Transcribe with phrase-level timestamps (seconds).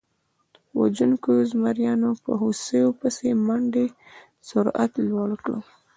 [0.79, 3.85] وژونکو زمریانو په هوسیو پسې د منډې
[4.47, 5.51] سرعت لوړ کړ.